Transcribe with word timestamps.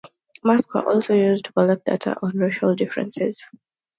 Masks 0.43 0.73
were 0.73 0.89
also 0.91 1.13
used 1.13 1.45
to 1.45 1.53
collect 1.53 1.85
data 1.85 2.15
on 2.23 2.35
racial 2.35 2.73
differences. 2.75 3.39